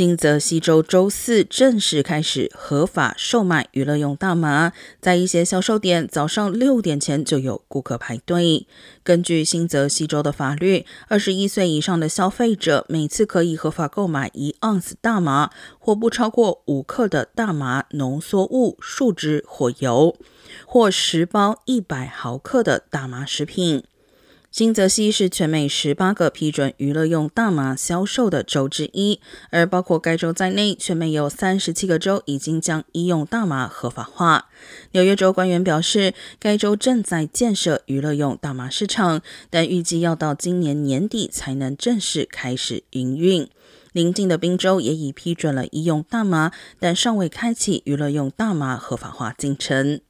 [0.00, 8.66] 新泽西州周四正式开始合法售卖娱乐用大麻，在一些销售点早上六点前就有顾客排队。
[9.04, 20.16] 根据新泽西州的法律，二十一岁以上的消费者每次可以合法购买一盎司大麻或不超过五克的大麻浓缩物、树脂或油，
[20.64, 23.84] 或十包一百毫克的大麻食品。
[24.50, 29.20] 新泽西是全美十八个批准娱乐用大麻销售的州之一，
[29.50, 34.48] 而包括该州在内，全美有三十七个州已经将医用大麻合法化。
[34.90, 43.48] 纽约州官员表示，该州正在建设娱乐用大麻市场，但预计要到今年年底才能正式开始营运。
[43.92, 50.00] 邻近的宾州也已批准了医用大麻，但尚未开启娱乐用大麻合法化进程。